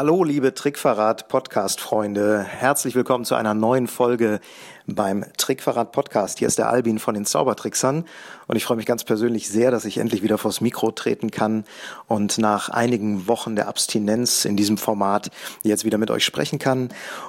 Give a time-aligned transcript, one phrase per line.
[0.00, 2.44] Hallo, liebe Trickverrat-Podcast-Freunde.
[2.44, 4.38] Herzlich willkommen zu einer neuen Folge
[4.88, 6.38] beim Trickverrat-Podcast.
[6.38, 8.04] Hier ist der Albin von den Zaubertricksern
[8.46, 11.64] und ich freue mich ganz persönlich sehr, dass ich endlich wieder vors Mikro treten kann
[12.06, 15.30] und nach einigen Wochen der Abstinenz in diesem Format
[15.62, 16.88] jetzt wieder mit euch sprechen kann.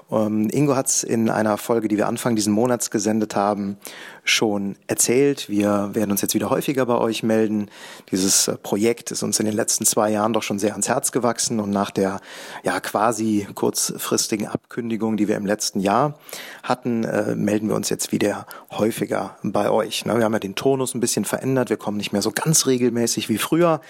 [0.10, 3.78] Ähm, Ingo hat es in einer Folge, die wir Anfang diesen Monats gesendet haben,
[4.24, 5.50] schon erzählt.
[5.50, 7.70] Wir werden uns jetzt wieder häufiger bei euch melden.
[8.12, 11.12] Dieses äh, Projekt ist uns in den letzten zwei Jahren doch schon sehr ans Herz
[11.12, 12.22] gewachsen und nach der
[12.64, 16.18] ja quasi kurzfristigen Abkündigung, die wir im letzten Jahr
[16.64, 20.06] hatten, äh, melden wir uns jetzt wieder häufiger bei euch.
[20.06, 20.16] Ne?
[20.16, 21.72] Wir haben ja den Tonus ein bisschen verändert.
[21.72, 23.82] Wir kommen nicht mehr so ganz regelmäßig wie früher,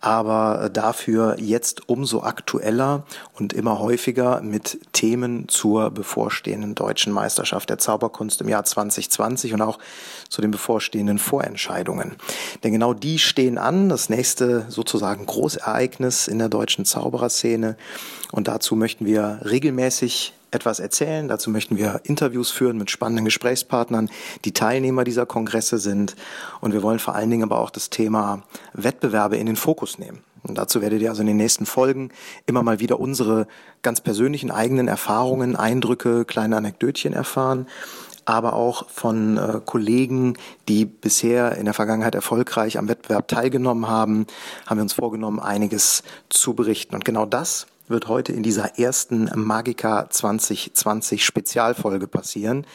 [0.00, 7.70] aber äh, dafür jetzt umso aktueller und immer häufiger mit Themen zur bevorstehenden deutschen Meisterschaft
[7.70, 9.78] der Zauberkunst im Jahr 2020 und auch
[10.28, 12.16] zu den bevorstehenden Vorentscheidungen.
[12.64, 17.76] Denn genau die stehen an, das nächste sozusagen Großereignis in der deutschen Zaubererszene.
[18.32, 21.28] Und dazu möchten wir regelmäßig etwas erzählen.
[21.28, 24.08] Dazu möchten wir Interviews führen mit spannenden Gesprächspartnern,
[24.44, 26.16] die Teilnehmer dieser Kongresse sind.
[26.60, 30.20] Und wir wollen vor allen Dingen aber auch das Thema Wettbewerbe in den Fokus nehmen.
[30.42, 32.10] Und dazu werdet ihr also in den nächsten Folgen
[32.46, 33.46] immer mal wieder unsere
[33.82, 37.66] ganz persönlichen eigenen Erfahrungen, Eindrücke, kleine Anekdötchen erfahren
[38.26, 40.36] aber auch von äh, Kollegen,
[40.68, 44.26] die bisher in der Vergangenheit erfolgreich am Wettbewerb teilgenommen haben,
[44.66, 46.94] haben wir uns vorgenommen, einiges zu berichten.
[46.94, 52.66] Und genau das wird heute in dieser ersten Magica 2020 Spezialfolge passieren,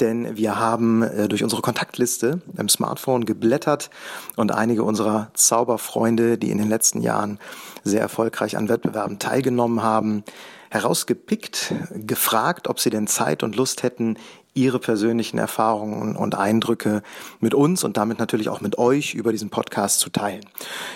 [0.00, 3.90] denn wir haben äh, durch unsere Kontaktliste im Smartphone geblättert
[4.36, 7.38] und einige unserer Zauberfreunde, die in den letzten Jahren
[7.84, 10.24] sehr erfolgreich an Wettbewerben teilgenommen haben,
[10.70, 14.16] herausgepickt, gefragt, ob sie denn Zeit und Lust hätten,
[14.56, 17.02] ihre persönlichen Erfahrungen und Eindrücke
[17.40, 20.44] mit uns und damit natürlich auch mit euch über diesen Podcast zu teilen.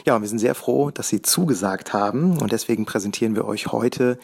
[0.04, 4.18] Ja, wir sind sehr froh, dass Sie zugesagt haben und deswegen präsentieren wir euch heute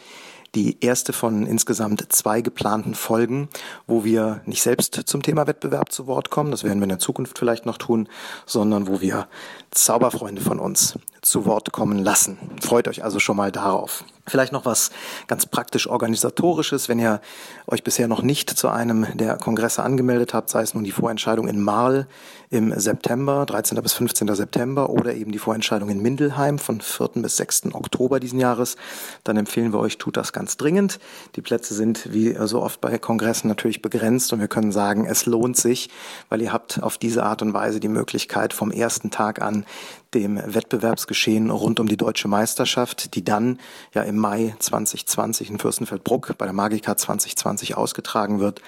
[0.55, 3.49] die erste von insgesamt zwei geplanten Folgen,
[3.85, 6.99] wo wir nicht selbst zum Thema Wettbewerb zu Wort kommen, das werden wir in der
[6.99, 8.07] Zukunft vielleicht noch tun,
[8.45, 9.27] sondern wo wir
[9.71, 12.37] Zauberfreunde von uns zu Wort kommen lassen.
[12.61, 14.03] Freut euch also schon mal darauf.
[14.27, 14.91] Vielleicht noch was
[15.27, 17.21] ganz praktisch organisatorisches, wenn ihr
[17.65, 21.47] euch bisher noch nicht zu einem der Kongresse angemeldet habt, sei es nun die Vorentscheidung
[21.47, 22.07] in Marl
[22.49, 23.81] im September, 13.
[23.81, 24.33] bis 15.
[24.35, 27.09] September oder eben die Vorentscheidung in Mindelheim von 4.
[27.15, 27.73] bis 6.
[27.73, 28.75] Oktober diesen Jahres,
[29.23, 30.99] dann empfehlen wir euch, tut das ganz dringend.
[31.35, 35.25] Die Plätze sind wie so oft bei Kongressen natürlich begrenzt und wir können sagen, es
[35.25, 35.89] lohnt sich,
[36.29, 39.65] weil ihr habt auf diese Art und Weise die Möglichkeit vom ersten Tag an
[40.13, 43.59] dem Wettbewerbsgeschehen rund um die deutsche Meisterschaft, die dann
[43.93, 48.61] ja im Mai 2020 in Fürstenfeldbruck bei der Magica 2020 ausgetragen wird,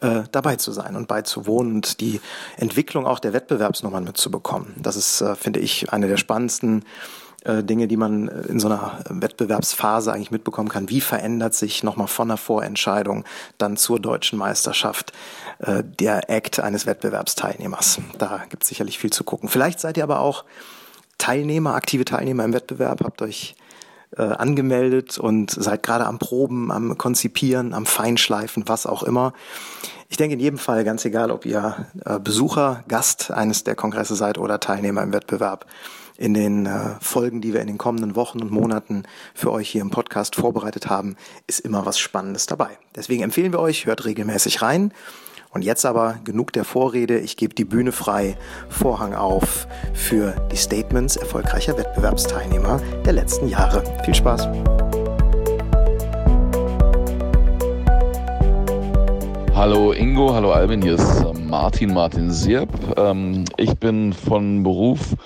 [0.00, 2.20] äh, dabei zu sein und beizuwohnen und die
[2.56, 4.74] Entwicklung auch der Wettbewerbsnummern mitzubekommen.
[4.76, 6.84] Das ist, äh, finde ich, eine der spannendsten
[7.44, 10.88] äh, Dinge, die man äh, in so einer Wettbewerbsphase eigentlich mitbekommen kann.
[10.88, 13.24] Wie verändert sich nochmal von der Vorentscheidung
[13.58, 15.12] dann zur deutschen Meisterschaft
[15.60, 18.00] äh, der Act eines Wettbewerbsteilnehmers?
[18.18, 19.48] Da gibt es sicherlich viel zu gucken.
[19.48, 20.44] Vielleicht seid ihr aber auch
[21.18, 23.56] Teilnehmer, aktive Teilnehmer im Wettbewerb, habt euch
[24.16, 29.32] äh, angemeldet und seid gerade am Proben, am Konzipieren, am Feinschleifen, was auch immer.
[30.08, 34.14] Ich denke in jedem Fall, ganz egal, ob ihr äh, Besucher, Gast eines der Kongresse
[34.14, 35.66] seid oder Teilnehmer im Wettbewerb,
[36.16, 39.02] in den äh, Folgen, die wir in den kommenden Wochen und Monaten
[39.34, 42.78] für euch hier im Podcast vorbereitet haben, ist immer was Spannendes dabei.
[42.96, 44.92] Deswegen empfehlen wir euch, hört regelmäßig rein
[45.52, 47.18] und jetzt aber genug der Vorrede.
[47.18, 48.36] Ich gebe die Bühne frei,
[48.68, 53.82] Vorhang auf für die Statements erfolgreicher Wettbewerbsteilnehmer der letzten Jahre.
[54.04, 54.48] Viel Spaß!
[59.54, 62.68] Hallo Ingo, hallo Albin, hier ist Martin Martin Sierp.
[62.96, 65.16] Ähm, ich bin von Beruf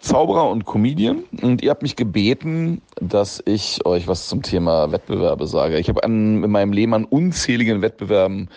[0.00, 5.46] Zauberer und Comedian und ihr habt mich gebeten, dass ich euch was zum Thema Wettbewerbe
[5.46, 5.78] sage.
[5.78, 8.48] Ich habe in meinem Leben an unzähligen Wettbewerben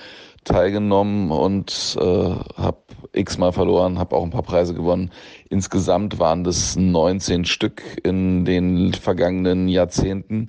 [0.44, 2.78] teilgenommen und äh, habe
[3.14, 5.12] x-mal verloren, habe auch ein paar Preise gewonnen.
[5.50, 10.48] Insgesamt waren das 19 Stück in den vergangenen Jahrzehnten.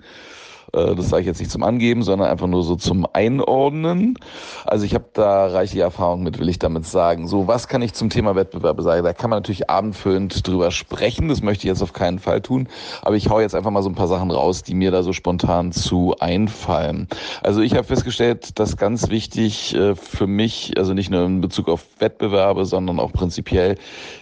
[0.72, 4.18] Äh, das sage ich jetzt nicht zum Angeben, sondern einfach nur so zum Einordnen.
[4.64, 7.28] Also ich habe da reiche Erfahrung mit, will ich damit sagen.
[7.28, 9.04] So, was kann ich zum Thema Wettbewerbe sagen?
[9.04, 11.28] Da kann man natürlich abendfüllend drüber sprechen.
[11.28, 12.68] Das möchte ich jetzt auf keinen Fall tun.
[13.02, 15.12] Aber ich hau jetzt einfach mal so ein paar Sachen raus, die mir da so
[15.12, 17.08] spontan zu einfallen.
[17.42, 21.68] Also ich habe festgestellt, dass ganz wichtig äh, für mich, also nicht nur in Bezug
[21.68, 23.76] auf Wettbewerbe, sondern auch prinzipiell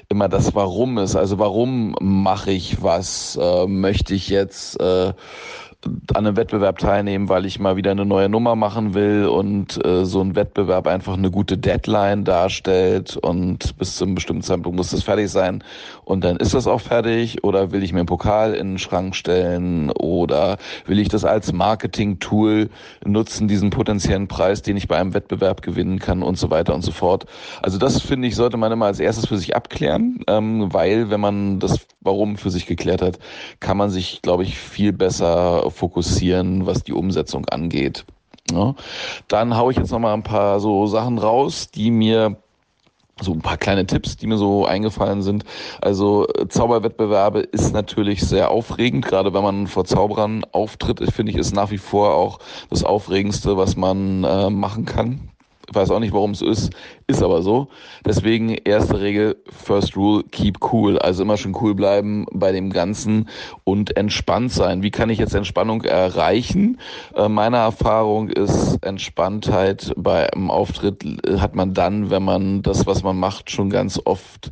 [0.08, 1.16] immer das Warum ist.
[1.16, 3.38] Also warum mache ich was?
[3.40, 5.12] Äh, möchte ich jetzt äh,
[5.84, 10.04] an einem Wettbewerb teilnehmen, weil ich mal wieder eine neue Nummer machen will und äh,
[10.04, 14.90] so ein Wettbewerb einfach eine gute Deadline darstellt und bis zu einem bestimmten Zeitpunkt muss
[14.90, 15.64] das fertig sein
[16.04, 19.16] und dann ist das auch fertig oder will ich mir einen Pokal in den Schrank
[19.16, 22.68] stellen oder will ich das als Marketing-Tool
[23.04, 26.82] nutzen, diesen potenziellen Preis, den ich bei einem Wettbewerb gewinnen kann und so weiter und
[26.82, 27.24] so fort.
[27.62, 31.20] Also das finde ich, sollte man immer als erstes für sich abklären, ähm, weil wenn
[31.20, 33.18] man das Warum für sich geklärt hat,
[33.60, 38.04] kann man sich, glaube ich, viel besser fokussieren, was die Umsetzung angeht.
[38.50, 38.74] Ja.
[39.28, 42.36] Dann haue ich jetzt noch mal ein paar so Sachen raus, die mir
[43.20, 45.44] so ein paar kleine Tipps, die mir so eingefallen sind.
[45.80, 51.00] Also Zauberwettbewerbe ist natürlich sehr aufregend, gerade wenn man vor Zauberern auftritt.
[51.00, 52.38] Ich finde ich ist nach wie vor auch
[52.70, 55.30] das Aufregendste, was man äh, machen kann
[55.74, 56.70] weiß auch nicht, warum es ist,
[57.06, 57.68] ist aber so.
[58.04, 60.98] Deswegen erste Regel, first rule, keep cool.
[60.98, 63.28] Also immer schön cool bleiben bei dem Ganzen
[63.64, 64.82] und entspannt sein.
[64.82, 66.78] Wie kann ich jetzt Entspannung erreichen?
[67.14, 71.04] Äh, meine Erfahrung ist, Entspanntheit bei einem Auftritt
[71.38, 74.50] hat man dann, wenn man das, was man macht, schon ganz oft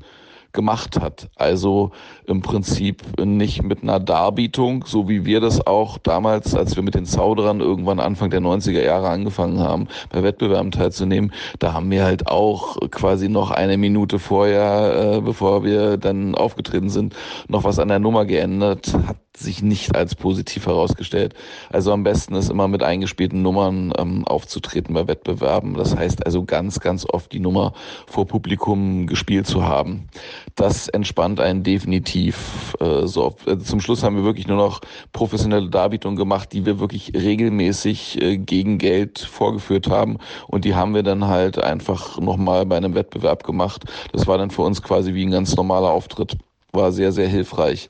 [0.59, 1.31] gemacht hat.
[1.37, 1.93] Also
[2.27, 6.97] im Prinzip nicht mit einer Darbietung, so wie wir das auch damals, als wir mit
[6.97, 12.03] den Zauderern irgendwann Anfang der 90er Jahre angefangen haben, bei Wettbewerben teilzunehmen, da haben wir
[12.03, 17.15] halt auch quasi noch eine Minute vorher, äh, bevor wir dann aufgetreten sind,
[17.47, 21.35] noch was an der Nummer geändert, hat sich nicht als positiv herausgestellt.
[21.71, 25.75] Also am besten ist immer mit eingespielten Nummern ähm, aufzutreten bei Wettbewerben.
[25.75, 27.73] Das heißt also ganz, ganz oft die Nummer
[28.07, 30.09] vor Publikum gespielt zu haben.
[30.55, 32.77] Das entspannt einen definitiv.
[32.81, 34.81] Äh, so äh, zum Schluss haben wir wirklich nur noch
[35.13, 40.19] professionelle Darbietungen gemacht, die wir wirklich regelmäßig äh, gegen Geld vorgeführt haben.
[40.47, 43.85] Und die haben wir dann halt einfach nochmal bei einem Wettbewerb gemacht.
[44.13, 46.37] Das war dann für uns quasi wie ein ganz normaler Auftritt.
[46.73, 47.89] War sehr, sehr hilfreich.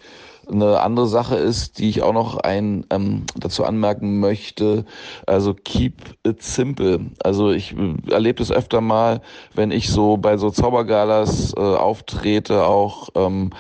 [0.51, 4.85] Eine andere Sache ist, die ich auch noch ein, ähm, dazu anmerken möchte,
[5.27, 7.01] also keep it simple.
[7.23, 9.21] Also ich äh, erlebe das öfter mal,
[9.55, 13.51] wenn ich so bei so Zaubergalas äh, auftrete, auch ähm,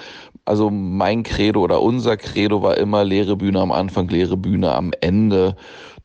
[0.49, 4.93] also mein Credo oder unser Credo war immer leere Bühne am Anfang, leere Bühne am
[5.03, 5.57] Ende.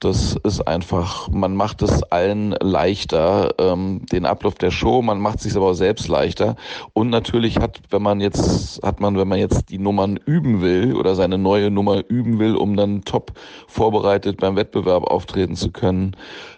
[0.03, 5.37] Das ist einfach, man macht es allen leichter, ähm, den Ablauf der Show, man macht
[5.37, 6.57] es sich aber auch selbst leichter.
[6.91, 10.93] Und natürlich hat, wenn man jetzt, hat man, wenn man jetzt die Nummern üben will
[10.95, 13.31] oder seine neue Nummer üben will, um dann top
[13.67, 16.17] vorbereitet beim Wettbewerb auftreten zu können,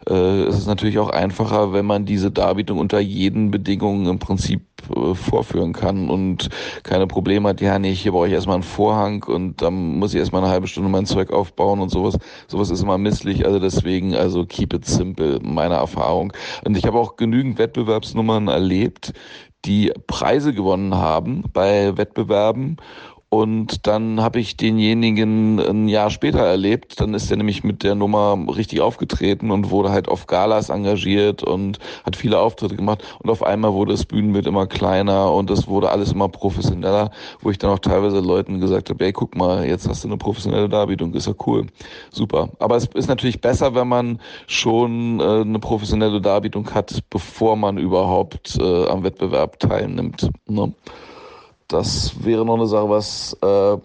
[0.10, 4.64] äh, ist es natürlich auch einfacher, wenn man diese Darbietung unter jeden Bedingungen im Prinzip
[5.14, 6.50] vorführen kann und
[6.84, 10.20] keine Probleme hat, ja, nee, hier brauche ich erstmal einen Vorhang und dann muss ich
[10.20, 12.18] erstmal eine halbe Stunde mein Zeug aufbauen und sowas.
[12.48, 16.34] Sowas ist immer misslich, also deswegen, also keep it simple, meine Erfahrung.
[16.64, 19.14] Und ich habe auch genügend Wettbewerbsnummern erlebt,
[19.66, 22.78] die Preise gewonnen haben bei Wettbewerben
[23.36, 27.02] und dann habe ich denjenigen ein Jahr später erlebt.
[27.02, 31.44] Dann ist er nämlich mit der Nummer richtig aufgetreten und wurde halt auf Galas engagiert
[31.44, 33.04] und hat viele Auftritte gemacht.
[33.22, 37.12] Und auf einmal wurde das Bühnenbild immer kleiner und es wurde alles immer professioneller,
[37.42, 40.18] wo ich dann auch teilweise Leuten gesagt habe, ey, guck mal, jetzt hast du eine
[40.18, 41.68] professionelle Darbietung, ist ja cool.
[42.12, 42.52] Super.
[42.60, 47.78] Aber es ist natürlich besser, wenn man schon äh, eine professionelle Darbietung hat, bevor man
[47.78, 50.30] überhaupt äh, am Wettbewerb teilnimmt.
[50.48, 50.74] Ne?
[51.68, 53.78] Das wäre noch eine Sache, was, äh,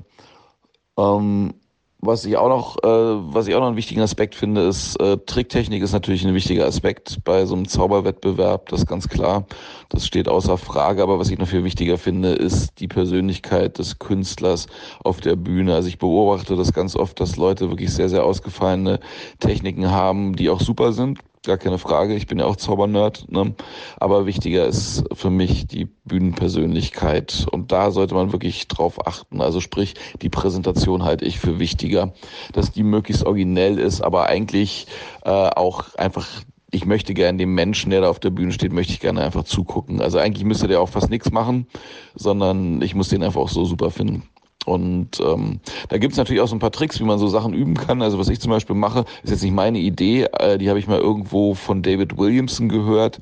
[0.98, 1.54] ähm,
[2.02, 5.18] was ich auch noch, äh, was ich auch noch einen wichtigen Aspekt finde, ist äh,
[5.18, 9.46] Tricktechnik ist natürlich ein wichtiger Aspekt bei so einem Zauberwettbewerb, das ist ganz klar.
[9.90, 11.02] Das steht außer Frage.
[11.02, 14.66] Aber was ich noch viel wichtiger finde, ist die Persönlichkeit des Künstlers
[15.02, 15.74] auf der Bühne.
[15.74, 19.00] Also ich beobachte das ganz oft, dass Leute wirklich sehr, sehr ausgefallene
[19.38, 22.14] Techniken haben, die auch super sind gar keine Frage.
[22.14, 23.30] Ich bin ja auch Zaubernerd.
[23.30, 23.54] Ne?
[23.98, 27.46] Aber wichtiger ist für mich die Bühnenpersönlichkeit.
[27.50, 29.40] Und da sollte man wirklich drauf achten.
[29.40, 32.12] Also sprich, die Präsentation halte ich für wichtiger,
[32.52, 34.86] dass die möglichst originell ist, aber eigentlich
[35.24, 36.26] äh, auch einfach
[36.72, 39.42] ich möchte gerne dem Menschen, der da auf der Bühne steht, möchte ich gerne einfach
[39.42, 40.00] zugucken.
[40.00, 41.66] Also eigentlich müsste der auch fast nichts machen,
[42.14, 44.22] sondern ich muss den einfach auch so super finden.
[44.66, 47.74] Und ähm, da gibt's natürlich auch so ein paar Tricks, wie man so Sachen üben
[47.74, 48.02] kann.
[48.02, 50.86] Also was ich zum Beispiel mache, ist jetzt nicht meine Idee, äh, die habe ich
[50.86, 53.20] mal irgendwo von David Williamson gehört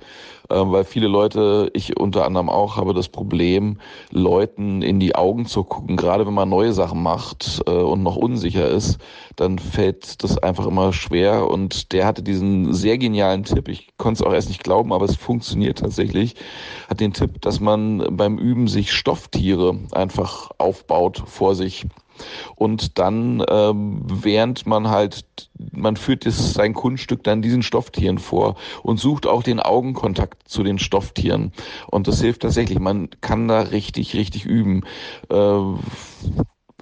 [0.48, 3.78] weil viele Leute, ich unter anderem auch, habe das Problem,
[4.10, 5.96] Leuten in die Augen zu gucken.
[5.96, 8.98] Gerade wenn man neue Sachen macht äh, und noch unsicher ist,
[9.36, 11.48] dann fällt das einfach immer schwer.
[11.48, 15.04] Und der hatte diesen sehr genialen Tipp, ich konnte es auch erst nicht glauben, aber
[15.04, 16.34] es funktioniert tatsächlich,
[16.88, 21.84] hat den Tipp, dass man beim Üben sich Stofftiere einfach aufbaut vor sich
[22.56, 25.24] und dann, ähm, während man halt,
[25.72, 30.62] man führt das, sein Kunststück dann diesen Stofftieren vor und sucht auch den Augenkontakt zu
[30.62, 31.52] den Stofftieren.
[31.88, 32.78] Und das hilft tatsächlich.
[32.78, 34.84] Man kann da richtig, richtig üben.
[35.30, 35.60] Äh,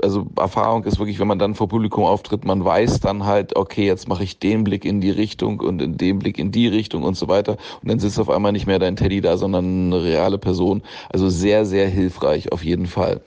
[0.02, 3.86] also Erfahrung ist wirklich, wenn man dann vor Publikum auftritt, man weiß dann halt, okay,
[3.86, 7.02] jetzt mache ich den Blick in die Richtung und in den Blick in die Richtung
[7.02, 7.56] und so weiter.
[7.82, 10.82] Und dann sitzt auf einmal nicht mehr dein Teddy da, sondern eine reale Person.
[11.08, 13.22] Also sehr, sehr hilfreich auf jeden Fall.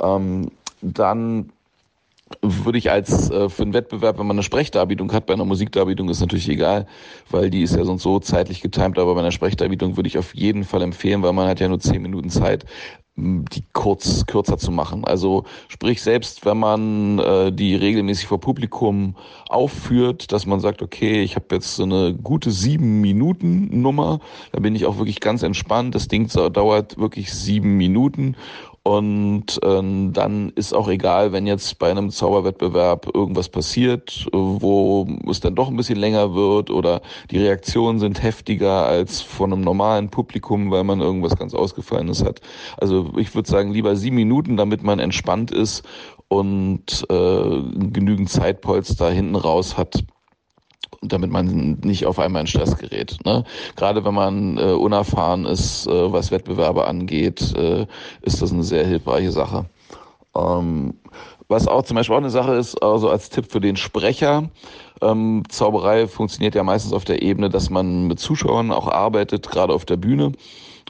[0.00, 0.50] Ähm,
[0.82, 1.52] dann
[2.42, 6.08] würde ich als äh, für einen Wettbewerb, wenn man eine Sprechdarbietung hat, bei einer Musikdarbietung
[6.08, 6.86] ist natürlich egal,
[7.30, 10.34] weil die ist ja sonst so zeitlich getimt, aber bei einer Sprechdarbietung würde ich auf
[10.34, 12.64] jeden Fall empfehlen, weil man hat ja nur zehn Minuten Zeit,
[13.16, 15.04] die kurz kürzer zu machen.
[15.04, 19.16] Also sprich selbst, wenn man äh, die regelmäßig vor Publikum
[19.48, 24.20] aufführt, dass man sagt, okay, ich habe jetzt so eine gute sieben Minuten Nummer,
[24.52, 25.94] da bin ich auch wirklich ganz entspannt.
[25.94, 28.36] Das Ding dauert wirklich sieben Minuten
[28.82, 35.40] und ähm, dann ist auch egal, wenn jetzt bei einem Zauberwettbewerb irgendwas passiert, wo es
[35.40, 40.08] dann doch ein bisschen länger wird oder die Reaktionen sind heftiger als von einem normalen
[40.08, 42.40] Publikum, weil man irgendwas ganz Ausgefallenes hat.
[42.78, 45.82] Also ich würde sagen, lieber sieben Minuten, damit man entspannt ist
[46.28, 47.60] und äh,
[47.92, 50.04] genügend Zeitpolster hinten raus hat
[51.02, 53.18] damit man nicht auf einmal in Stress gerät.
[53.24, 53.44] Ne?
[53.76, 57.86] Gerade wenn man äh, unerfahren ist, äh, was Wettbewerbe angeht, äh,
[58.22, 59.66] ist das eine sehr hilfreiche Sache.
[60.36, 60.94] Ähm,
[61.48, 64.50] was auch zum Beispiel auch eine Sache ist, also als Tipp für den Sprecher,
[65.02, 69.72] ähm, Zauberei funktioniert ja meistens auf der Ebene, dass man mit Zuschauern auch arbeitet, gerade
[69.72, 70.32] auf der Bühne.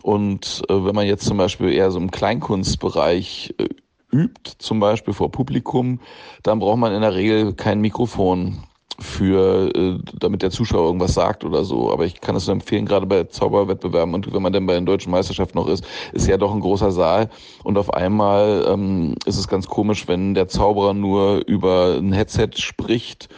[0.02, 3.69] Und äh, wenn man jetzt zum Beispiel eher so im Kleinkunstbereich äh,
[4.12, 6.00] übt, zum Beispiel vor Publikum,
[6.42, 8.64] dann braucht man in der Regel kein Mikrofon
[9.00, 11.92] für, äh, damit der Zuschauer irgendwas sagt oder so.
[11.92, 14.87] Aber ich kann es nur empfehlen, gerade bei Zauberwettbewerben und wenn man dann bei den
[14.87, 17.30] deutschen Meisterschaften noch ist, ist ja doch ein großer Saal
[17.64, 22.50] und auf einmal ähm, ist es ganz komisch, wenn der Zauberer nur über ein Headset
[22.57, 23.28] spricht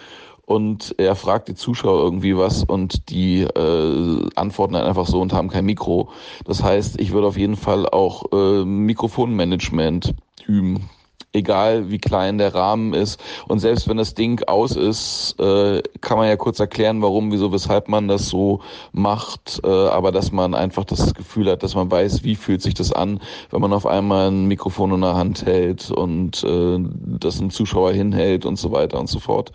[0.45, 5.33] und er fragt die Zuschauer irgendwie was und die äh, antworten dann einfach so und
[5.33, 6.11] haben kein Mikro.
[6.45, 10.15] Das heißt, ich würde auf jeden Fall auch äh, Mikrofonmanagement
[10.47, 10.91] üben
[11.33, 13.21] egal wie klein der Rahmen ist.
[13.49, 17.53] Und selbst wenn das Ding aus ist, äh, kann man ja kurz erklären, warum, wieso,
[17.53, 18.61] weshalb man das so
[18.93, 19.61] macht.
[19.65, 22.93] Äh, aber dass man einfach das Gefühl hat, dass man weiß, wie fühlt sich das
[22.93, 23.21] an,
[23.51, 26.79] wenn man auf einmal ein Mikrofon in der Hand hält und äh,
[27.19, 29.53] das ein Zuschauer hinhält und so weiter und so fort.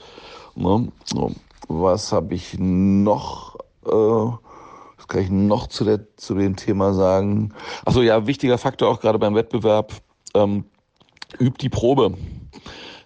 [0.56, 0.88] Ne?
[1.06, 1.32] So.
[1.68, 3.56] Was habe ich noch?
[3.86, 7.54] Äh, was kann ich noch zu, der, zu dem Thema sagen?
[7.86, 9.94] Achso, ja, wichtiger Faktor auch gerade beim Wettbewerb.
[10.34, 10.66] Ähm,
[11.40, 12.14] übt die Probe.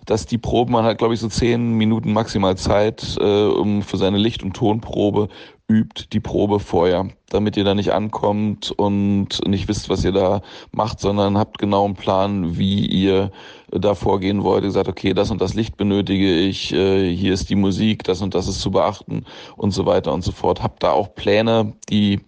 [0.06, 3.98] Dass die Probe, man hat glaube ich so zehn Minuten maximal Zeit äh, um für
[3.98, 5.30] seine Licht- und Tonprobe,
[5.72, 10.42] übt die Probe vorher, damit ihr da nicht ankommt und nicht wisst, was ihr da
[10.72, 13.32] macht, sondern habt genau einen Plan, wie ihr
[13.72, 14.66] da vorgehen wollt.
[14.66, 18.22] Ihr sagt, okay, das und das Licht benötige ich, äh, hier ist die Musik, das
[18.22, 19.26] und das ist zu beachten
[19.56, 20.62] und so weiter und so fort.
[20.62, 22.20] Habt da auch Pläne, die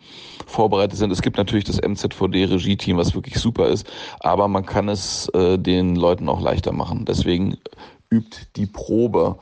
[0.45, 1.11] vorbereitet sind.
[1.11, 3.87] Es gibt natürlich das MZVD-Regie-Team, was wirklich super ist,
[4.19, 7.05] aber man kann es äh, den Leuten auch leichter machen.
[7.05, 7.57] Deswegen
[8.09, 9.37] übt die Probe.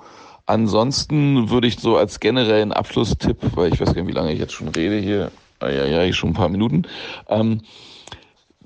[0.46, 4.40] Ansonsten würde ich so als generellen Abschlusstipp, weil ich weiß gar nicht, wie lange ich
[4.40, 6.84] jetzt schon rede hier, ah, ja, ja, schon ein paar Minuten,
[7.30, 7.62] ähm,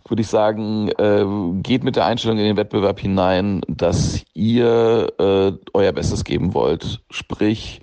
[0.07, 1.25] würde ich sagen, äh,
[1.61, 7.01] geht mit der Einstellung in den Wettbewerb hinein, dass ihr äh, euer Bestes geben wollt.
[7.09, 7.81] Sprich,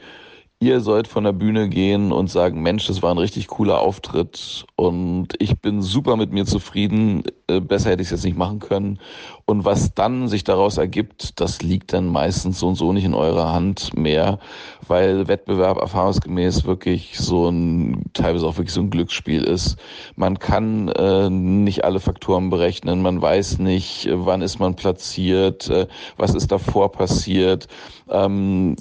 [0.63, 4.65] ihr sollt von der Bühne gehen und sagen, Mensch, das war ein richtig cooler Auftritt
[4.77, 8.61] und ich bin super mit mir zufrieden, äh, besser hätte ich es jetzt nicht machen
[8.61, 9.01] können.
[9.45, 13.13] Und was dann sich daraus ergibt, das liegt dann meistens so und so nicht in
[13.13, 14.39] eurer Hand mehr,
[14.87, 19.77] weil Wettbewerb erfahrungsgemäß wirklich so ein, teilweise auch wirklich so ein Glücksspiel ist.
[20.15, 25.89] Man kann äh, nicht alle Faktoren berechnen, man weiß nicht, wann ist man platziert, äh,
[26.19, 27.67] was ist davor passiert.
[28.09, 28.77] Ähm,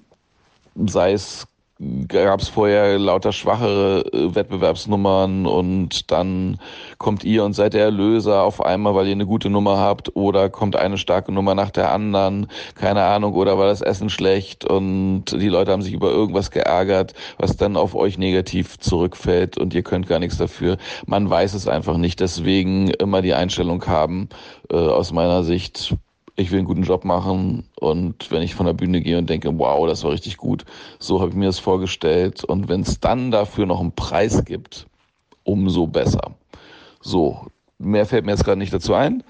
[0.75, 1.47] sei es
[2.07, 6.59] gab es vorher lauter schwachere äh, Wettbewerbsnummern und dann
[6.99, 10.49] kommt ihr und seid der Erlöser auf einmal, weil ihr eine gute Nummer habt oder
[10.49, 15.25] kommt eine starke Nummer nach der anderen, keine Ahnung, oder war das Essen schlecht und
[15.31, 19.83] die Leute haben sich über irgendwas geärgert, was dann auf euch negativ zurückfällt und ihr
[19.83, 20.77] könnt gar nichts dafür.
[21.07, 24.29] Man weiß es einfach nicht, deswegen immer die Einstellung haben,
[24.69, 25.95] äh, aus meiner Sicht,
[26.41, 29.57] ich will einen guten Job machen und wenn ich von der Bühne gehe und denke,
[29.57, 30.65] wow, das war richtig gut,
[30.99, 34.87] so habe ich mir das vorgestellt und wenn es dann dafür noch einen Preis gibt,
[35.43, 36.35] umso besser.
[37.01, 39.23] So, mehr fällt mir jetzt gerade nicht dazu ein.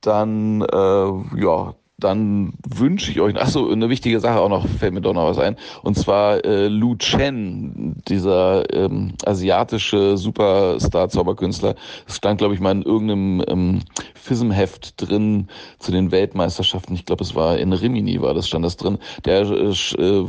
[0.00, 4.94] Dann, äh, ja, dann wünsche ich euch, ach so, eine wichtige Sache auch noch, fällt
[4.94, 11.74] mir doch noch was ein, und zwar äh, Lu Chen, dieser ähm, asiatische Superstar-Zauberkünstler,
[12.06, 13.80] das stand, glaube ich, mal in irgendeinem ähm,
[14.14, 18.76] FISM-Heft drin zu den Weltmeisterschaften, ich glaube, es war in Rimini, war das, stand das
[18.76, 20.26] drin, der äh, äh,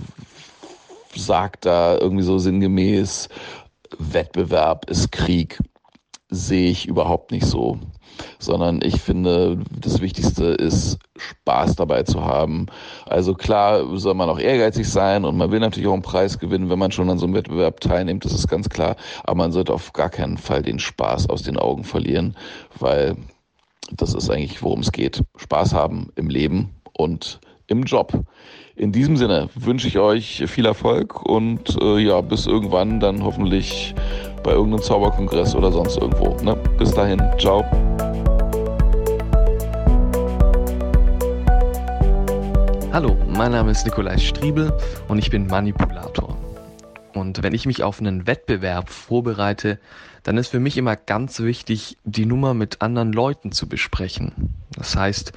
[1.15, 3.29] sagt da irgendwie so sinngemäß,
[3.97, 5.59] Wettbewerb ist Krieg,
[6.29, 7.79] sehe ich überhaupt nicht so.
[8.39, 12.67] Sondern ich finde, das Wichtigste ist, Spaß dabei zu haben.
[13.05, 16.69] Also klar soll man auch ehrgeizig sein und man will natürlich auch einen Preis gewinnen,
[16.69, 18.95] wenn man schon an so einem Wettbewerb teilnimmt, das ist ganz klar.
[19.23, 22.35] Aber man sollte auf gar keinen Fall den Spaß aus den Augen verlieren,
[22.79, 23.15] weil
[23.91, 25.23] das ist eigentlich, worum es geht.
[25.35, 28.13] Spaß haben im Leben und im Job.
[28.75, 33.93] In diesem Sinne wünsche ich euch viel Erfolg und äh, ja, bis irgendwann dann hoffentlich
[34.43, 36.35] bei irgendeinem Zauberkongress oder sonst irgendwo.
[36.43, 36.55] Ne?
[36.77, 37.63] Bis dahin, ciao.
[42.91, 44.71] Hallo, mein Name ist Nikolai Striebel
[45.07, 46.37] und ich bin Manipulator.
[47.15, 49.79] Und wenn ich mich auf einen Wettbewerb vorbereite,
[50.23, 54.53] dann ist für mich immer ganz wichtig, die Nummer mit anderen Leuten zu besprechen.
[54.71, 55.33] Das heißt,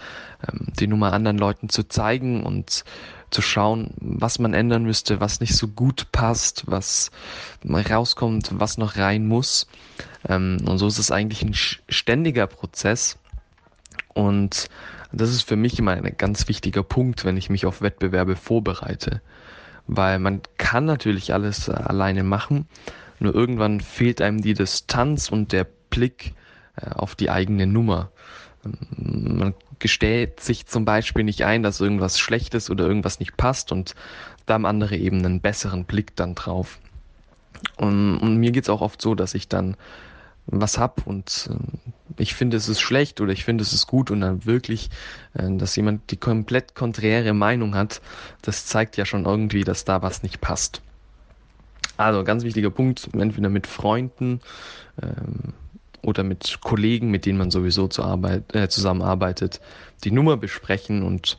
[0.48, 2.84] ähm, die Nummer anderen Leuten zu zeigen und
[3.30, 7.10] zu schauen, was man ändern müsste, was nicht so gut passt, was
[7.64, 9.66] rauskommt, was noch rein muss.
[10.28, 13.18] Ähm, und so ist es eigentlich ein ständiger Prozess.
[14.14, 14.68] Und
[15.12, 19.20] das ist für mich immer ein ganz wichtiger Punkt, wenn ich mich auf Wettbewerbe vorbereite.
[19.86, 22.66] Weil man kann natürlich alles alleine machen,
[23.18, 26.34] nur irgendwann fehlt einem die Distanz und der Blick
[26.76, 28.10] äh, auf die eigene Nummer.
[28.64, 33.36] Ähm, man gesteht sich zum Beispiel nicht ein, dass irgendwas schlecht ist oder irgendwas nicht
[33.36, 33.94] passt und
[34.46, 36.78] da haben andere eben einen besseren Blick dann drauf.
[37.76, 39.76] Und, und mir geht's auch oft so, dass ich dann
[40.46, 44.10] was hab und äh, ich finde es ist schlecht oder ich finde es ist gut
[44.10, 44.90] und dann wirklich,
[45.34, 48.00] äh, dass jemand die komplett konträre Meinung hat,
[48.42, 50.82] das zeigt ja schon irgendwie, dass da was nicht passt.
[51.96, 54.40] Also ganz wichtiger Punkt, entweder mit Freunden
[55.02, 55.54] ähm,
[56.02, 59.60] oder mit Kollegen, mit denen man sowieso zu äh, zusammenarbeitet,
[60.04, 61.38] die Nummer besprechen und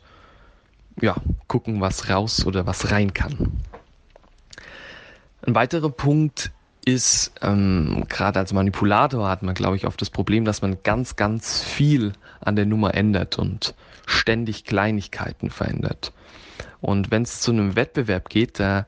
[1.00, 3.52] ja, gucken, was raus oder was rein kann.
[5.42, 6.50] Ein weiterer Punkt
[6.88, 11.16] ist, ähm, gerade als Manipulator hat man, glaube ich, oft das Problem, dass man ganz,
[11.16, 13.74] ganz viel an der Nummer ändert und
[14.06, 16.12] ständig Kleinigkeiten verändert.
[16.80, 18.86] Und wenn es zu einem Wettbewerb geht, da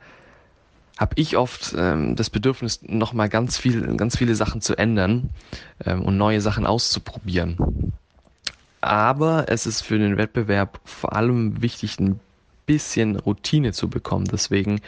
[0.97, 5.31] habe ich oft ähm, das Bedürfnis, nochmal ganz viel, ganz viele Sachen zu ändern
[5.85, 7.93] ähm, und neue Sachen auszuprobieren.
[8.81, 12.19] Aber es ist für den Wettbewerb vor allem wichtig, ein
[12.65, 14.27] bisschen Routine zu bekommen.
[14.27, 14.81] Deswegen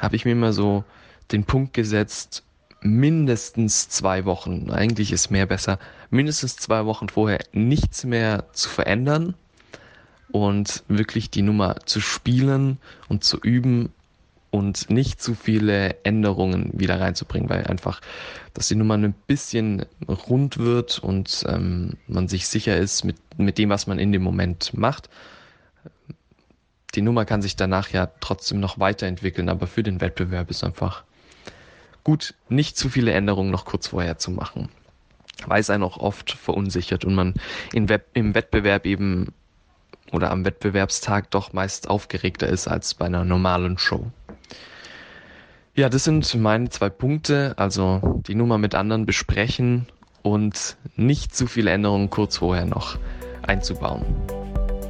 [0.00, 0.84] habe ich mir immer so
[1.32, 2.42] den Punkt gesetzt,
[2.82, 5.78] mindestens zwei Wochen, eigentlich ist mehr besser,
[6.10, 9.34] mindestens zwei Wochen vorher nichts mehr zu verändern
[10.32, 12.78] und wirklich die Nummer zu spielen
[13.08, 13.92] und zu üben
[14.50, 18.00] und nicht zu viele Änderungen wieder reinzubringen, weil einfach,
[18.54, 23.58] dass die Nummer ein bisschen rund wird und ähm, man sich sicher ist mit, mit
[23.58, 25.08] dem, was man in dem Moment macht.
[26.96, 31.04] Die Nummer kann sich danach ja trotzdem noch weiterentwickeln, aber für den Wettbewerb ist einfach
[32.10, 34.68] gut, nicht zu viele Änderungen noch kurz vorher zu machen,
[35.46, 37.34] weil es einen auch oft verunsichert und man
[37.72, 39.32] Web im Wettbewerb eben
[40.10, 44.10] oder am Wettbewerbstag doch meist aufgeregter ist als bei einer normalen Show.
[45.76, 47.54] Ja, das sind meine zwei Punkte.
[47.56, 49.86] Also die Nummer mit anderen besprechen
[50.22, 52.98] und nicht zu viele Änderungen kurz vorher noch
[53.42, 54.04] einzubauen.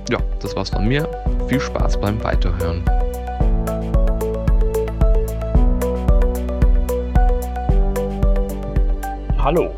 [0.09, 1.07] Ja, das war's von mir.
[1.49, 2.83] Viel Spaß beim Weiterhören.
[9.43, 9.71] Hallo,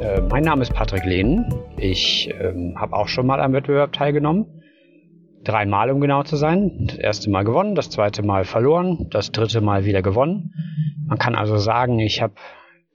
[0.00, 1.52] äh, mein Name ist Patrick Lehnen.
[1.76, 4.46] Ich ähm, habe auch schon mal am Wettbewerb teilgenommen
[5.44, 6.86] dreimal, um genau zu sein.
[6.86, 10.54] Das erste Mal gewonnen, das zweite Mal verloren, das dritte Mal wieder gewonnen.
[11.06, 12.32] Man kann also sagen, ich habe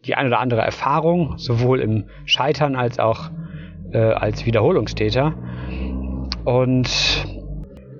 [0.05, 3.29] die ein oder andere Erfahrung, sowohl im Scheitern als auch
[3.91, 5.35] äh, als Wiederholungstäter.
[6.43, 6.89] Und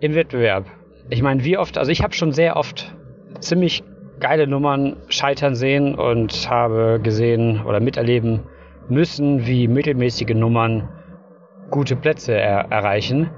[0.02, 0.66] im Wettbewerb.
[1.12, 2.96] Ich meine, wie oft, also ich habe schon sehr oft
[3.40, 3.84] ziemlich
[4.20, 8.44] geile Nummern scheitern sehen und habe gesehen oder miterleben
[8.88, 10.90] müssen, wie mittelmäßige Nummern
[11.70, 13.32] gute Plätze er erreichen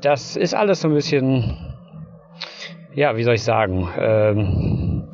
[0.00, 1.78] das ist alles so ein bisschen,
[2.92, 3.88] ja, wie soll ich sagen?
[3.98, 5.12] Ähm,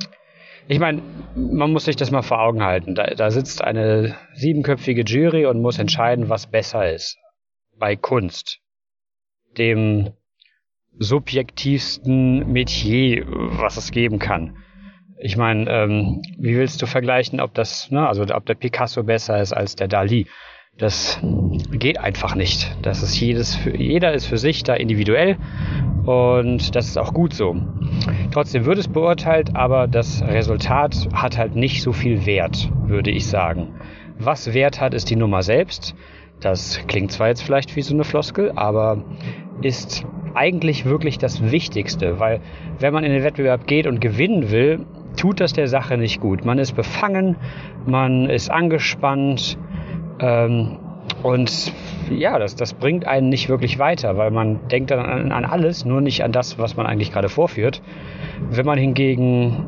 [0.67, 1.03] ich meine,
[1.35, 2.95] man muss sich das mal vor Augen halten.
[2.95, 7.19] Da, da sitzt eine siebenköpfige Jury und muss entscheiden, was besser ist.
[7.79, 8.61] Bei Kunst.
[9.59, 10.13] Dem
[10.99, 14.57] subjektivsten Metier, was es geben kann.
[15.27, 19.41] Ich meine, ähm, wie willst du vergleichen, ob das, ne, also ob der Picasso besser
[19.41, 20.27] ist als der Dali?
[20.77, 21.19] Das
[21.71, 22.77] geht einfach nicht.
[22.83, 25.39] Das ist jedes, jeder ist für sich da individuell
[26.05, 27.57] und das ist auch gut so.
[28.33, 33.27] Trotzdem wird es beurteilt, aber das Resultat hat halt nicht so viel Wert, würde ich
[33.27, 33.77] sagen.
[34.19, 35.95] Was Wert hat, ist die Nummer selbst.
[36.41, 39.03] Das klingt zwar jetzt vielleicht wie so eine Floskel, aber
[39.63, 42.43] ist eigentlich wirklich das Wichtigste, weil
[42.79, 44.85] wenn man in den Wettbewerb geht und gewinnen will,
[45.17, 46.45] tut das der Sache nicht gut.
[46.45, 47.37] Man ist befangen,
[47.87, 49.59] man ist angespannt,
[50.21, 50.79] ähm,
[51.23, 51.73] und
[52.11, 55.85] ja, das, das bringt einen nicht wirklich weiter, weil man denkt dann an, an alles,
[55.85, 57.83] nur nicht an das, was man eigentlich gerade vorführt.
[58.51, 59.67] Wenn man hingegen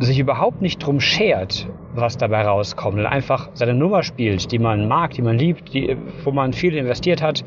[0.00, 4.88] sich überhaupt nicht drum schert, was dabei rauskommt, und einfach seine Nummer spielt, die man
[4.88, 7.44] mag, die man liebt, die, wo man viel investiert hat,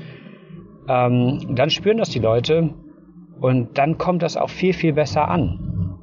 [0.88, 2.70] ähm, dann spüren das die Leute
[3.40, 5.97] und dann kommt das auch viel, viel besser an.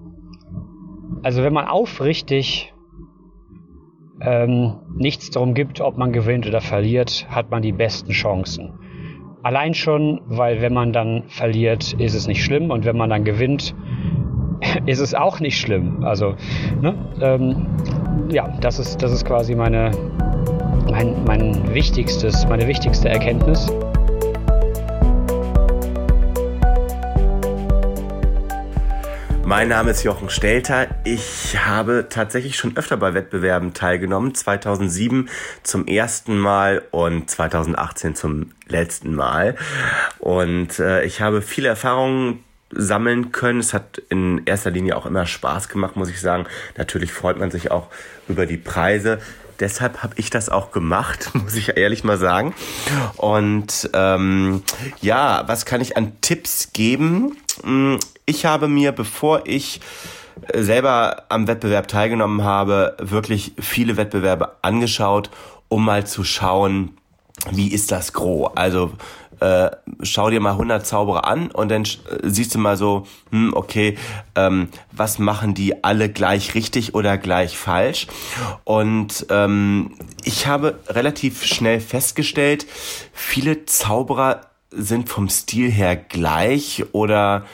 [1.23, 2.75] Also wenn man aufrichtig
[4.21, 8.79] ähm, nichts darum gibt, ob man gewinnt oder verliert, hat man die besten Chancen.
[9.43, 13.25] Allein schon, weil wenn man dann verliert, ist es nicht schlimm und wenn man dann
[13.25, 13.75] gewinnt,
[14.87, 16.05] ist es auch nicht schlimm.
[16.05, 16.35] Also,
[16.81, 16.95] ne?
[17.21, 17.67] ähm,
[18.31, 19.91] ja, das ist, das ist quasi meine,
[20.91, 23.71] mein, mein wichtigstes, meine wichtigste Erkenntnis.
[29.47, 30.87] Mein Name ist Jochen Stelter.
[31.05, 34.35] Ich habe tatsächlich schon öfter bei Wettbewerben teilgenommen.
[34.35, 35.29] 2007
[35.63, 39.57] zum ersten Mal und 2018 zum letzten Mal.
[40.19, 43.61] Und äh, ich habe viele Erfahrungen sammeln können.
[43.61, 46.47] Es hat in erster Linie auch immer Spaß gemacht, muss ich sagen.
[46.79, 47.89] Natürlich freut man sich auch
[48.29, 49.19] über die Preise.
[49.61, 52.55] Deshalb habe ich das auch gemacht, muss ich ehrlich mal sagen.
[53.17, 54.63] Und ähm,
[55.01, 57.37] ja, was kann ich an Tipps geben?
[57.63, 59.81] Hm, ich habe mir, bevor ich
[60.49, 65.31] äh, selber am Wettbewerb teilgenommen habe, wirklich viele Wettbewerbe angeschaut,
[65.69, 66.97] um mal zu schauen,
[67.51, 68.53] wie ist das Gros?
[68.55, 68.93] Also
[69.41, 69.71] äh,
[70.03, 71.87] schau dir mal 100 Zauberer an und dann äh,
[72.23, 73.97] siehst du mal so, hm, okay,
[74.35, 78.07] ähm, was machen die alle gleich richtig oder gleich falsch?
[78.65, 79.93] Und ähm,
[80.25, 82.67] ich habe relativ schnell festgestellt,
[83.13, 87.45] viele Zauberer sind vom Stil her gleich oder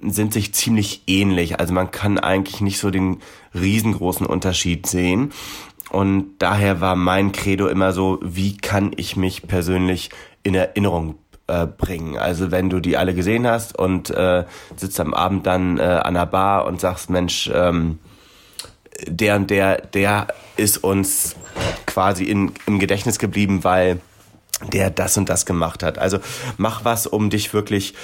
[0.00, 1.58] sind sich ziemlich ähnlich.
[1.58, 3.18] Also man kann eigentlich nicht so den
[3.54, 5.32] riesengroßen Unterschied sehen.
[5.90, 10.10] Und daher war mein Credo immer so, wie kann ich mich persönlich
[10.48, 12.18] in Erinnerung äh, bringen.
[12.18, 14.44] Also wenn du die alle gesehen hast und äh,
[14.76, 17.98] sitzt am Abend dann äh, an der Bar und sagst, Mensch, ähm,
[19.06, 21.36] der und der, der ist uns
[21.86, 24.00] quasi in, im Gedächtnis geblieben, weil
[24.72, 25.98] der das und das gemacht hat.
[25.98, 26.18] Also
[26.56, 27.94] mach was, um dich wirklich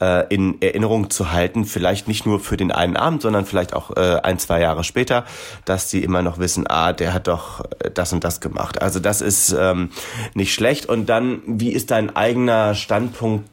[0.00, 1.64] äh, in Erinnerung zu halten.
[1.64, 5.24] Vielleicht nicht nur für den einen Abend, sondern vielleicht auch äh, ein, zwei Jahre später,
[5.64, 8.80] dass sie immer noch wissen, ah, der hat doch äh, das und das gemacht.
[8.80, 9.90] Also das ist ähm,
[10.34, 10.86] nicht schlecht.
[10.86, 13.48] Und dann, wie ist dein eigener Standpunkt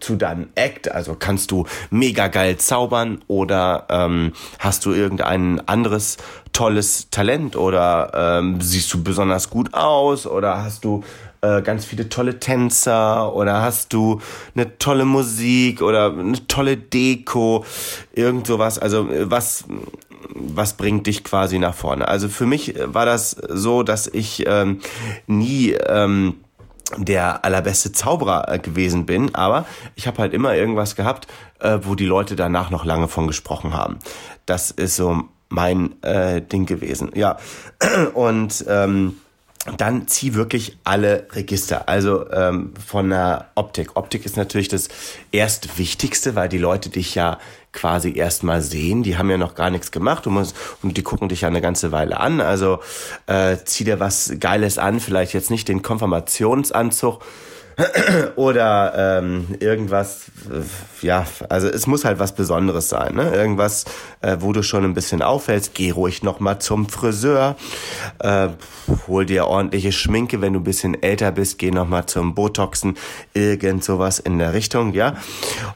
[0.00, 0.90] zu deinem Act?
[0.90, 6.16] Also kannst du mega geil zaubern oder ähm, hast du irgendein anderes
[6.54, 11.04] tolles Talent oder ähm, siehst du besonders gut aus oder hast du
[11.40, 14.20] äh, ganz viele tolle Tänzer oder hast du
[14.54, 17.64] eine tolle Musik oder eine tolle Deko,
[18.12, 18.78] irgend sowas.
[18.78, 19.64] Also äh, was
[20.34, 22.08] was bringt dich quasi nach vorne?
[22.08, 24.80] Also für mich war das so, dass ich ähm,
[25.26, 26.34] nie ähm,
[26.96, 31.26] der allerbeste Zauberer äh, gewesen bin, aber ich habe halt immer irgendwas gehabt,
[31.60, 33.98] äh, wo die Leute danach noch lange von gesprochen haben.
[34.46, 37.10] Das ist so mein äh, Ding gewesen.
[37.14, 37.36] Ja,
[38.14, 39.16] und ähm,
[39.76, 41.88] dann zieh wirklich alle Register.
[41.88, 43.96] Also ähm, von der Optik.
[43.96, 44.88] Optik ist natürlich das
[45.32, 47.38] erstwichtigste, weil die Leute dich ja
[47.72, 49.02] quasi erstmal sehen.
[49.02, 51.60] Die haben ja noch gar nichts gemacht und, musst, und die gucken dich ja eine
[51.60, 52.40] ganze Weile an.
[52.40, 52.80] Also
[53.26, 57.20] äh, zieh dir was Geiles an, vielleicht jetzt nicht den Konfirmationsanzug,
[58.36, 63.32] oder ähm, irgendwas, äh, ja, also es muss halt was Besonderes sein, ne?
[63.34, 63.84] Irgendwas,
[64.20, 65.74] äh, wo du schon ein bisschen auffällst.
[65.74, 67.56] Geh ruhig noch mal zum Friseur,
[68.18, 68.48] äh,
[69.06, 72.96] hol dir ordentliche Schminke, wenn du ein bisschen älter bist, geh noch mal zum Botoxen,
[73.32, 75.14] irgend sowas in der Richtung, ja.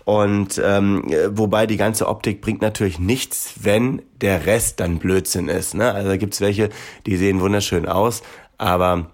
[0.04, 5.74] Und ähm, wobei die ganze Optik bringt natürlich nichts, wenn der Rest dann Blödsinn ist,
[5.74, 5.92] ne?
[5.92, 6.70] Also gibt's welche,
[7.06, 8.22] die sehen wunderschön aus,
[8.58, 9.06] aber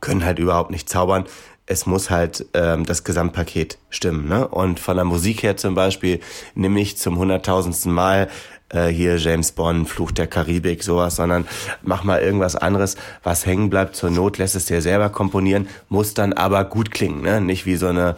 [0.00, 1.24] können halt überhaupt nicht zaubern
[1.66, 4.28] es muss halt ähm, das Gesamtpaket stimmen.
[4.28, 4.46] Ne?
[4.48, 6.20] Und von der Musik her zum Beispiel
[6.54, 8.28] nehme ich zum hunderttausendsten Mal
[8.72, 11.46] äh, hier James Bond, Fluch der Karibik, sowas, sondern
[11.82, 13.94] mach mal irgendwas anderes, was hängen bleibt.
[13.94, 17.40] Zur Not lässt es dir selber komponieren, muss dann aber gut klingen, ne?
[17.40, 18.16] Nicht wie so eine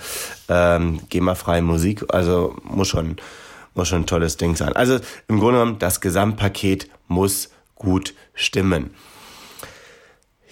[0.48, 2.04] ähm, GEMA-freie Musik.
[2.09, 3.16] Also muss schon,
[3.74, 4.74] muss schon ein tolles Ding sein.
[4.74, 8.94] Also im Grunde genommen, das Gesamtpaket muss gut stimmen.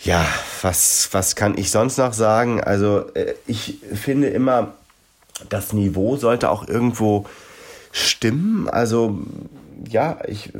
[0.04, 0.26] Ja,
[0.62, 2.60] was, was kann ich sonst noch sagen?
[2.60, 4.74] Also äh, ich finde immer,
[5.48, 7.26] das Niveau sollte auch irgendwo
[7.92, 8.68] stimmen.
[8.68, 9.18] Also
[9.88, 10.50] ja, ich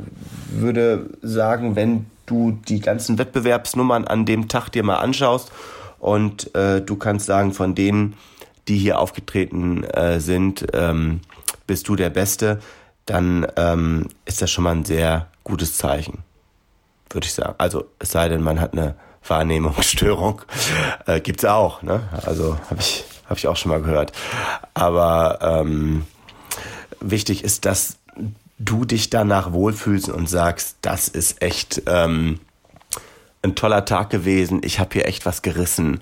[0.49, 5.51] würde sagen, wenn du die ganzen Wettbewerbsnummern an dem Tag dir mal anschaust
[5.99, 8.15] und äh, du kannst sagen, von denen,
[8.69, 11.19] die hier aufgetreten äh, sind, ähm,
[11.67, 12.59] bist du der Beste,
[13.05, 16.19] dann ähm, ist das schon mal ein sehr gutes Zeichen,
[17.09, 17.55] würde ich sagen.
[17.57, 18.95] Also es sei denn, man hat eine
[19.27, 20.41] Wahrnehmungsstörung.
[21.05, 22.01] Äh, gibt's auch, ne?
[22.25, 24.11] Also habe ich, hab ich auch schon mal gehört.
[24.73, 26.05] Aber ähm,
[26.99, 27.97] wichtig ist, dass
[28.59, 32.39] du dich danach wohlfühlst und sagst, das ist echt ähm,
[33.41, 35.99] ein toller Tag gewesen, ich habe hier echt was gerissen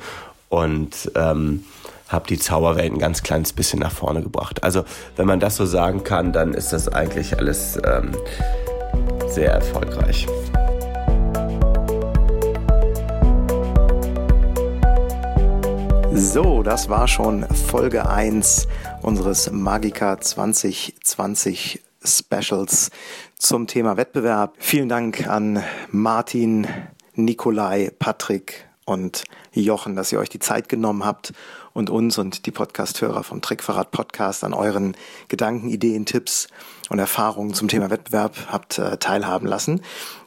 [0.50, 1.66] und ähm,
[2.08, 4.64] habe die Zauberwelt ein ganz kleines bisschen nach vorne gebracht.
[4.64, 4.84] Also
[5.16, 8.16] wenn man das so sagen kann, dann ist das eigentlich alles ähm,
[9.28, 10.28] sehr erfolgreich.
[16.14, 18.68] So, das war schon Folge 1
[19.02, 22.92] unseres Magica 2020 Specials
[23.38, 24.56] zum Thema Wettbewerb.
[24.60, 26.68] Vielen Dank an Martin,
[27.16, 31.34] Nikolai, Patrick und Jochen, dass ihr euch die Zeit genommen habt
[31.74, 34.98] und uns und die Podcasthörer vom Trickverrat Podcast an euren
[35.30, 36.50] Gedanken, Ideen, Tipps
[36.90, 39.82] und Erfahrungen zum Thema Wettbewerb habt äh, teilhaben lassen.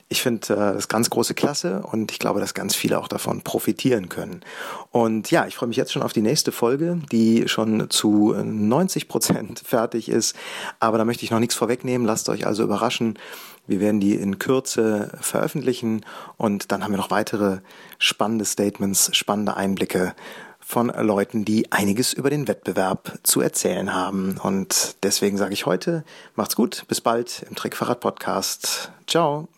[0.08, 3.42] Ich finde äh, das ganz große Klasse und ich glaube, dass ganz viele auch davon
[3.42, 4.42] profitieren können.
[4.90, 9.08] Und ja, ich freue mich jetzt schon auf die nächste Folge, die schon zu 90
[9.08, 10.36] Prozent fertig ist.
[10.80, 12.06] Aber da möchte ich noch nichts vorwegnehmen.
[12.06, 13.18] Lasst euch also überraschen.
[13.66, 16.04] Wir werden die in Kürze veröffentlichen
[16.36, 17.60] und dann haben wir noch weitere
[17.98, 20.14] spannende Statements, spannende Einblicke
[20.60, 24.38] von Leuten, die einiges über den Wettbewerb zu erzählen haben.
[24.42, 26.04] Und deswegen sage ich heute,
[26.36, 28.90] macht's gut, bis bald im Trickfahrrad Podcast.
[29.06, 29.48] Ciao.